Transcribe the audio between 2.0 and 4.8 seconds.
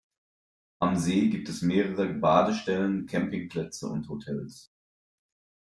Badestellen, Campingplätze und Hotels.